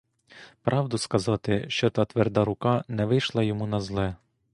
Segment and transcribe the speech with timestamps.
[0.61, 4.15] Правду сказати, що та тверда рука не вийшла йому на зле.